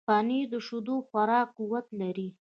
[0.07, 2.27] پنېر د شیدو خوراکي قوت لري.